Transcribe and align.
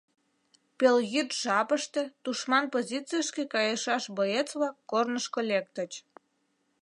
Пелйӱд 0.77 1.29
жапыште 1.41 2.01
тушман 2.23 2.65
позицийышке 2.73 3.43
кайышаш 3.53 4.03
боец-влак 4.15 4.75
корнышко 4.91 5.39
лектыч. 5.49 5.91